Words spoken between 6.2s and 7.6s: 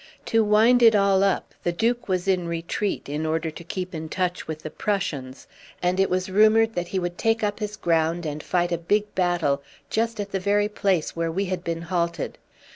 rumoured that he would take up